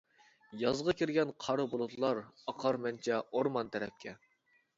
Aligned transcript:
يازغا 0.61 0.95
كىرگەن 1.01 1.33
قارا 1.45 1.65
بۇلۇتلار، 1.75 2.23
ئاقار 2.31 2.81
مەنچە 2.87 3.21
ئورمان 3.29 3.71
تەرەپكە. 3.79 4.17